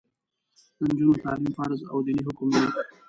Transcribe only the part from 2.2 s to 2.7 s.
حکم دی.